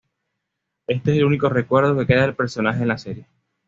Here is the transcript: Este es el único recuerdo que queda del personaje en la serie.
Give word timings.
Este 0.87 1.11
es 1.11 1.17
el 1.19 1.25
único 1.25 1.47
recuerdo 1.47 1.95
que 1.95 2.07
queda 2.07 2.23
del 2.23 2.35
personaje 2.35 2.81
en 2.81 2.87
la 2.87 2.97
serie. 2.97 3.27